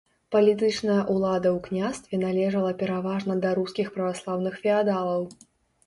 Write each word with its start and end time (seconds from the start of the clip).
Палітычная 0.35 0.95
ўлада 1.15 1.49
ў 1.57 1.59
княстве 1.67 2.21
належала 2.25 2.73
пераважна 2.83 3.33
да 3.47 3.55
рускіх 3.63 3.87
праваслаўных 4.01 4.53
феадалаў. 4.67 5.33